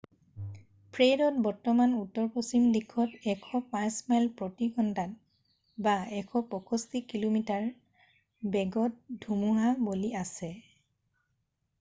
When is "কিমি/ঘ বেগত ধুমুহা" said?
7.13-9.77